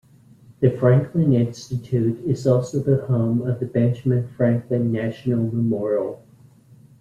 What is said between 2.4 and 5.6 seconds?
also the home of the Benjamin Franklin National